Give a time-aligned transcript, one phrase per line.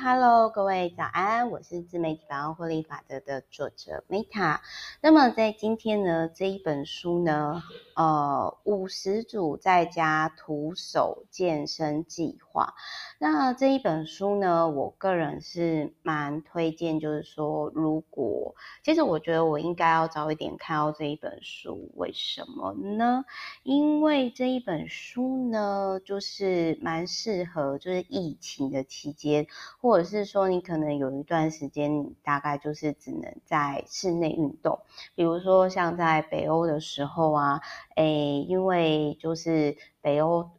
[0.00, 4.60] Hello，各位早安，我是自媒体百万获利法则的作者 Meta。
[5.00, 7.64] 那么在今天呢，这一本书呢，
[7.98, 12.74] 呃，五十组在家徒手健身计划。
[13.18, 18.54] 那这一本书呢，我个人是蛮推荐，就是说，如果
[18.84, 23.24] 其实我觉得我应该要早一点看到这一本书，为什么呢？
[23.64, 29.48] 因为这一本书呢，就是蛮适合，就是疫情的期间，
[29.80, 34.78] 或者是说你可能有一段时间，你大概就是只能在室内运动，
[35.16, 37.60] 比如说像在北欧的时候啊，
[37.98, 40.50] 诶，因为就是北欧。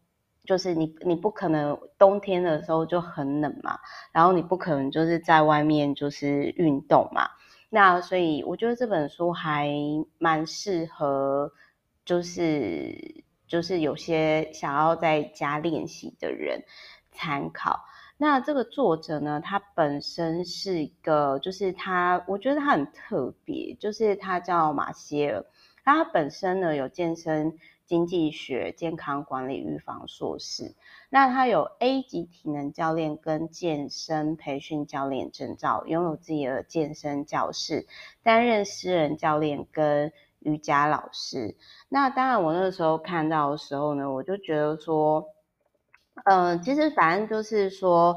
[0.46, 3.78] 就是你，你不可能冬天的时候就很冷嘛，
[4.12, 7.30] 然后你不可能就是在外面就是运动嘛，
[7.70, 9.70] 那所以我觉得这本书还
[10.18, 11.52] 蛮适合，
[12.04, 16.64] 就是就是有些想要在家练习的人
[17.12, 17.82] 参考。
[18.18, 25.46] 那这个作者呢，他本身是一个，就是他，我觉得他很特别，就是他叫马歇尔，
[25.84, 27.58] 他本身呢有健身。
[27.90, 30.76] 经济学、健康管理、预防硕士，
[31.10, 37.88] 那他有 A 级体能教练跟健身培训教练证照，拥有自己的健身教室，
[38.22, 41.56] 担任私人教练跟瑜伽老师。
[41.88, 45.26] 那当然，我那个时候看到的时候呢，我就觉得说，
[46.26, 48.16] 嗯、其实反正就是说。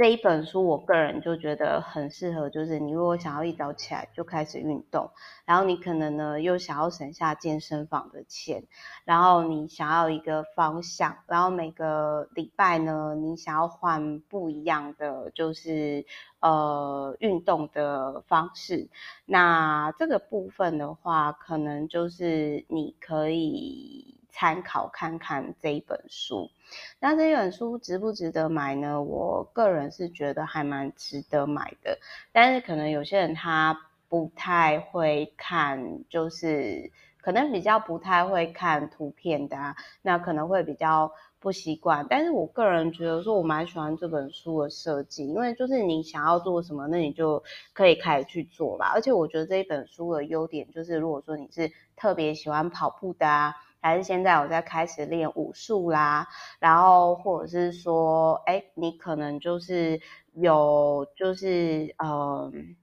[0.00, 5.10] 这一本书，我个人就觉得很适合，就是你如果想要一早起来就开始运动，
[5.44, 8.64] 然后你可能呢又想要省下健身房的钱，
[9.04, 16.06] 然后你想要一个方向，然后每个礼拜呢你想要换不一样的就是
[16.40, 18.88] 呃运动的方式，
[19.26, 24.19] 那这个部分的话，可能就是你可以。
[24.32, 26.50] 参考看看这一本书，
[26.98, 29.02] 那这一本书值不值得买呢？
[29.02, 31.98] 我个人是觉得还蛮值得买的，
[32.32, 42.06] 但是可能有些人他不太会看，就是可能比较不太会看图片的啊，那可能会比较不习惯。
[42.08, 47.42] 但是我个人觉得说，我蛮喜欢这本书的设计，因为就是你想要做什么，那你就
[47.72, 48.90] 可以开始去做吧。
[48.94, 53.54] 而且我觉得这一本书的优点就是，如果说你是特别喜欢跑步的啊。
[53.80, 60.00] 还是现在我在开始练武术啦，然后或者是说，哎，你可能就是
[60.34, 62.76] 有，就是嗯，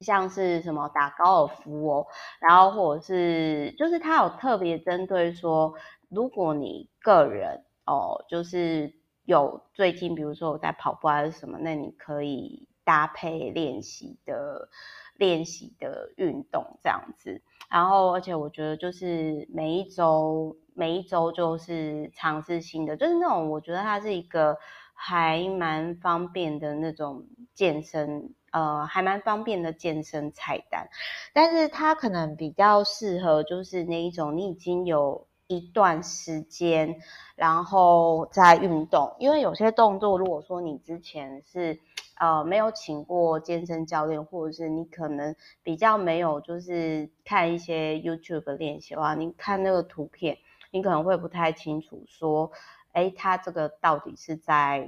[0.00, 2.06] 像是什么打高尔夫哦，
[2.40, 5.74] 然后或者是，就是他有特别针对说，
[6.08, 8.94] 如果你个人哦，就是
[9.24, 14.68] 有最近比如说我在跑步还是什么，那你可以搭配练习的。
[15.16, 24.56] 练习的运动这样子，然后而且我觉得就是每一周每一周就是尝试新的，就是那种我觉得它是一个
[24.92, 30.88] 还蛮方便的那种健身，呃，还蛮方便的健身菜单，
[31.32, 36.96] 但是它可能比较适合就是那一种你已经有一段时间
[37.36, 41.78] 然后再运动，因为有些动作如果说你之前是。
[42.20, 50.36] 呃，没有请过健身教练，或者是你可能比较没有，就是看一些 YouTube 练习的话，你看那个图片，
[50.70, 52.52] 你可能会不太清楚说，
[52.92, 54.86] 哎，他这个到底是在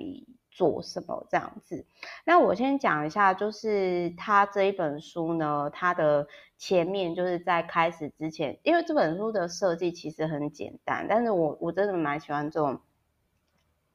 [0.53, 1.85] 做什么这样子。
[2.25, 12.81] 那我先讲一下，就是他这一本书呢，它的前面就是在开始之前，因为这本书的设计其实很简单，但是我我真的蛮喜欢这种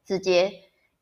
[0.04, 0.52] 直接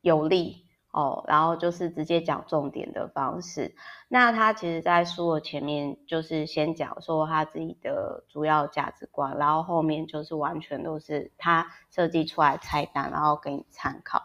[0.01, 0.65] 有力。
[0.89, 3.75] 哦，然后就是直接讲重点的方式。
[4.07, 14.23] 那他其实，在书的前面就是先讲说他自己的主要价值观，然后后面就是完全都是他设计出来菜单，然后给你参考。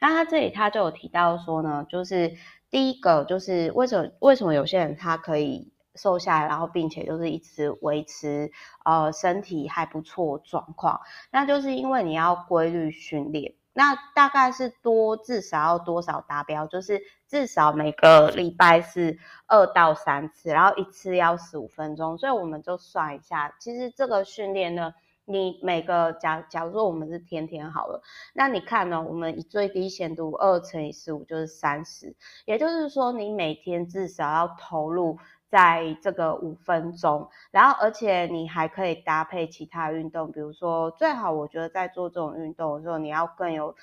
[0.00, 2.34] 那他这里他就有提到说呢，就是
[2.70, 8.50] 第一个就是为什么为什么有些人他可以瘦下来，然后并且就是一直维持
[8.84, 13.54] 呃身体还不错状况，那就是因为你要规律训练。
[13.76, 16.64] 那大概是多，至少要多少达标？
[16.68, 22.16] 就是至少每个礼拜是二到三次，然后一次要十五分钟。
[22.16, 35.18] 所以我们就算一下，其实这个训练呢，你每个假假如说我们是天天好了，那你看呢，我们以最低限度二乘以十五就是三十，也就是说你每天至少要投入。
[35.50, 43.76] 在这个五分钟，然后而且你还可以搭配其他运动，比如说最好我觉得在做这种运动的时候，你要更有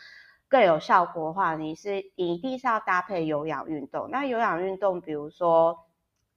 [0.50, 4.10] 更有效果的话，你是你一定是要搭配有氧运动。
[4.12, 5.86] 那有氧运动，比如说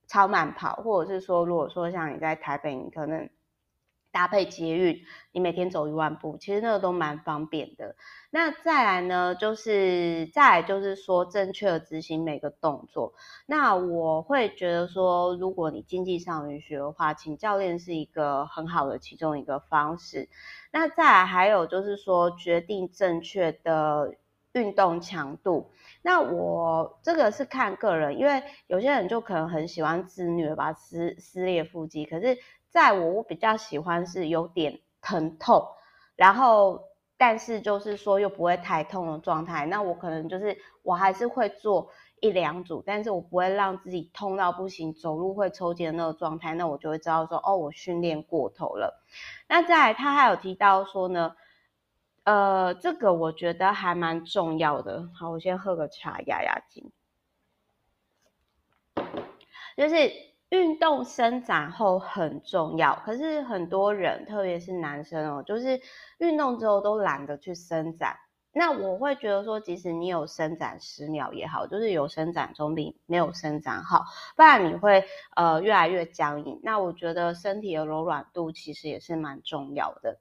[0.06, 3.28] 超慢跑，或者是说如果说像你在台北，你可能
[4.14, 5.02] 搭配捷运，
[5.32, 7.96] 你每天走一万步，其实那个都蛮方便的。
[8.30, 13.14] 那再来呢，就是再来就是说正确的执行每个动作。
[13.46, 20.28] 那我会觉得说，如果你经济上允许的话，请教练是一个很好的其中一个方式。
[20.70, 24.14] 那再来还有就是说，决定正确的
[24.52, 25.72] 运动强度。
[26.02, 32.38] 那我这个是看个人，因为有些人就可能很喜欢自虐吧，撕撕裂腹肌，可是。
[32.74, 35.64] 在我，我比较喜欢是有点疼痛，
[36.16, 39.64] 然后但是就是说又不会太痛的状态。
[39.66, 41.88] 那我可能就是我还是会做
[42.20, 46.52] 一两组，但是我不会让自己痛到不行，走路会抽筋的那个状态。
[46.56, 49.04] 那我就会知道说，哦，我训练过头了。
[49.46, 51.36] 那再，他还有提到说呢，
[52.24, 55.08] 呃，这个我觉得还蛮重要的。
[55.14, 56.90] 好，我先喝个茶压压惊，
[59.76, 60.33] 就是。
[60.54, 65.80] 运动伸展后很重要，可是很多人，特别是男生哦，就是
[66.18, 68.16] 运动之后都懒得去伸展。
[68.52, 74.04] 那我会觉得说，即使你有伸展十秒也好，就是有伸展总比没有伸展好，
[74.36, 75.04] 不然你会
[75.34, 76.60] 呃越来越僵硬。
[76.62, 80.20] 那我觉得身体的柔软度其实也是蛮重要的。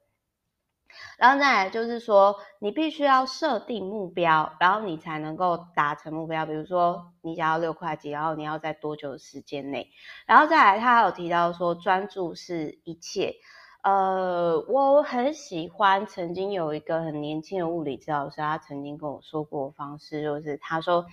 [1.17, 6.45] 然后再来就是说，你必须要设定目标，然后你才能够达成目标。
[6.45, 9.89] 比如说，你想要六块肌，然后你要在多久的时间内？
[10.25, 13.35] 然后再来，他还有提到说，专注是一切。
[13.81, 21.05] 呃，我很喜欢曾经有一个很年轻的物理治疗师，他曾经跟我说过方式，就是他说。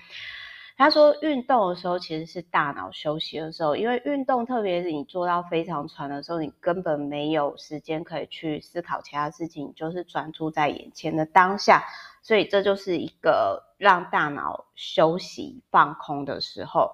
[0.81, 11.85] 他说，运动的时候其实是大脑休息的时候，因为运动，特别是你做到非常喘的时候，你根本没有时间可以去思考其他事情，就是专注在眼前的当下，
[12.23, 16.93] 所以这就是一个让大脑休息放空的时候。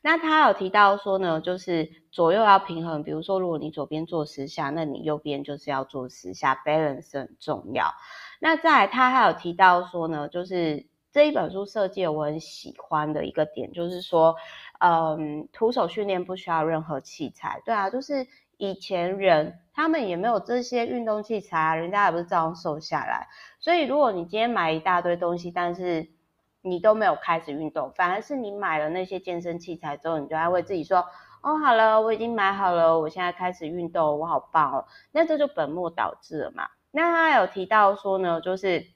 [0.00, 7.92] 那他有提到说呢，就是左右要平衡，比如说如果你左边做十下，那你右边就是要做十下，balance 很重要。
[8.40, 10.86] 那再来，他还有提到说呢，就是。
[11.16, 14.36] 这一本书设计我很喜欢的一个点，就是说，
[14.80, 17.62] 嗯，徒手训练不需要任何器材。
[17.64, 18.26] 对啊，就是
[18.58, 23.28] 以前人他们也没有这些运动器材啊，人家也不是照样瘦下来。
[23.60, 26.06] 所以，如果你今天买一大堆东西，但是
[26.60, 30.98] 你都没有开始运动，反而是你买了那些健身器材之后，你就还会自己说，
[31.40, 34.84] 哦，好了，我已经买好了，我现在开始运动，我好棒哦。
[35.12, 36.68] 那这就本末倒置了嘛。
[36.90, 38.94] 那他有提到说呢，就是。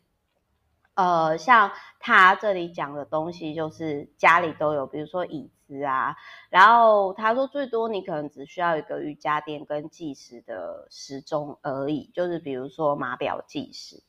[1.00, 6.14] 呃，像他这里讲的东西，就是家里都有，比如说椅子啊。
[6.50, 14.02] 然后他说，最多你可能只需要一个瑜伽垫跟计时的时钟而已，就是比如说码表计时。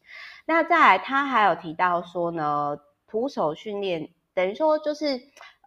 [0.45, 2.77] 那再来，他还有提到说呢，
[3.07, 5.17] 徒手训练等于说就是，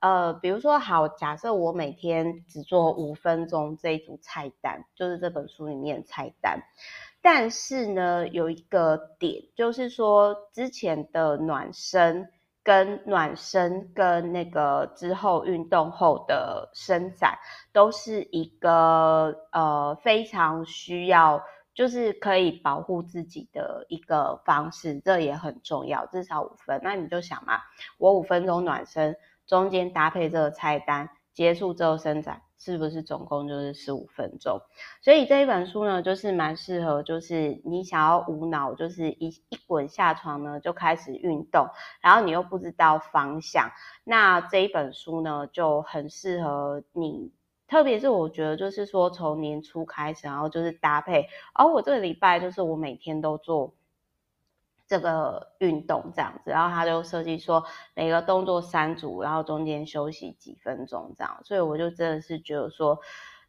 [0.04, 6.60] 呃，比如说好，假设我每天只做五分钟这一组菜单，就是这本书里面的菜单。
[7.22, 12.28] 但是呢，有一个点，就是说之前的暖身
[12.62, 17.38] 跟暖身跟那个之后运动后的伸展，
[17.72, 21.42] 都是一个呃非常需要，
[21.72, 26.78] 就是可以保护自己的一个方式，这也很重要，至少五分。
[26.84, 27.62] 那你就想嘛，
[27.96, 29.16] 我五分钟暖身，
[29.46, 32.43] 中间搭配这个菜单，结束之后伸展。
[32.56, 34.58] 是不是总共就是十五分钟？
[35.02, 41.67] 所以这一本书呢，就是蛮适合，就是你想要无脑，就是一一滚下床呢就开始运动，
[42.00, 43.70] 然后你又不知道方向，
[44.02, 47.33] 那这一本书呢就很适合你。
[47.68, 53.75] 特别是我觉得，就是说从年初开始，然后就是搭配，而、我这个礼拜就是我每天都做。
[54.87, 57.64] 这个运动这样子，然后他就设计说
[57.95, 63.00] 每个动作三组，然后中间休息几分钟这样，所以我就真的是觉得说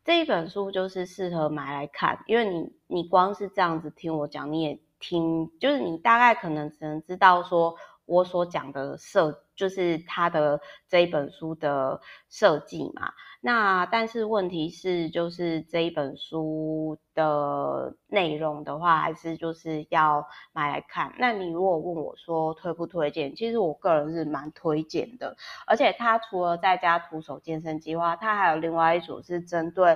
[0.04, 9.42] 这一本书就是适合买来看，因为你你光是这样子听我讲，你也听，就是你大概可能只能知道说我所讲的设。
[9.56, 10.60] 就是他的
[10.90, 21.16] 这一本书的设计嘛，那但是问题是，就是这一本书的内容的话，还是就是要买来看。
[21.20, 25.38] 那你如果问我说推不推荐，其实我个人是蛮推荐的。
[25.66, 29.96] 而且他除了在家徒手健身计划，他还有另外一组是针对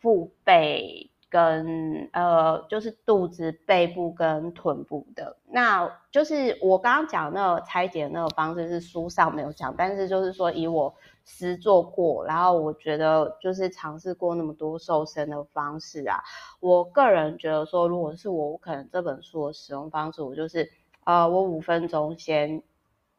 [0.00, 1.10] 腹背。
[1.30, 10.94] 跟呃，就是肚子、背部跟臀部的，那就是我刚刚讲那个拆解那个方式是书上没有讲，但是就是说以我
[11.24, 16.22] 实做过，然后我觉得就是尝试过那么多瘦身的方式啊，
[16.60, 20.70] 我个人觉得说，如果是我，我可能这本书的使用方式，我就是
[21.04, 22.62] 呃，我五分钟先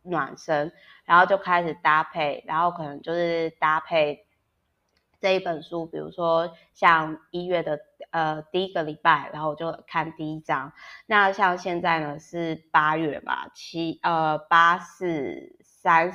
[0.01, 0.71] 暖身，
[1.05, 4.25] 然后就开始搭配，然后可能就是搭配。
[5.19, 7.79] 这一本书，比如说像一月的
[8.11, 10.71] 呃第一个礼拜，然后我就看第一章。
[11.05, 16.13] 那像现在呢是八月嘛，七呃八四三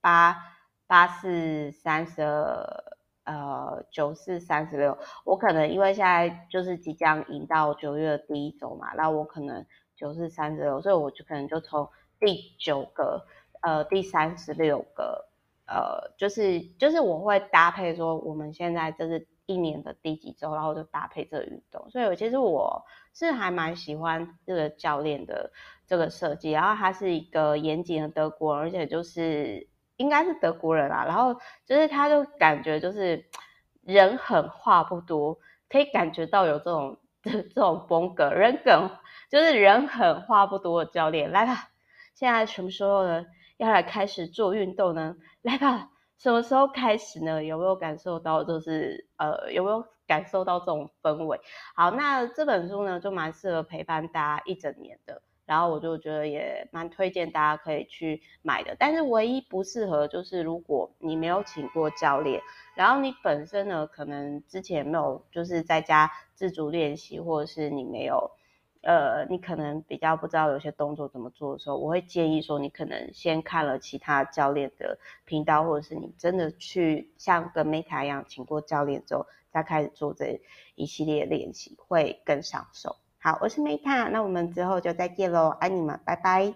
[0.00, 0.36] 八
[0.86, 2.84] 八四三十二
[3.24, 9.64] 呃九四三十六，我可能因为现在就是即将迎到九月第一周嘛，那我可能
[9.96, 11.88] 九四三十六，所以我就可能就从
[12.20, 13.24] 第九个
[13.62, 15.31] 呃第三十六个。
[15.66, 25.50] 呃，就是就是我会搭配说，我们现在这是一年的第几周，然后就搭配这个运动，所以其实我是还蛮喜欢这个教练的
[25.86, 33.24] 这个设计，然后他是一个严谨的德国人，而且就是应该是德国人啦，然后就是他就感觉就是
[33.82, 35.38] 人狠话不多，
[35.68, 38.90] 可以感觉到有这种这 这种风格，人梗
[39.30, 41.70] 就是人狠话不多的教练，来吧，
[42.14, 43.24] 现在什么时候呢？
[43.62, 45.14] 要来开始做运动呢？
[45.42, 45.88] 来吧，
[46.18, 47.44] 什么时候开始呢？
[47.44, 51.40] 有没有感受到就是呃，有没有感受到这种氛围？
[51.76, 58.74] 好，那这本书呢就蛮适合陪伴大家一整年的，然后我就觉得也蛮推荐大家可以去买的。
[58.76, 62.42] 但是唯一不适合就是如果你没有请过教练，
[62.74, 68.31] 然后你本身呢可能之前没有就是在家自主练习，或者是你没有。
[68.82, 80.40] 呃，你可能比较不知道有些动作怎么做的时候，我会建议说，你可能先看了其他教练的频道，或者是你真的去像跟 Meta 一样请过教练之后，再开始做这
[80.74, 82.96] 一系列练习，会更上手。
[83.20, 86.50] 好，我是 Meta，那我们之后就再见喽，爱你们，拜拜。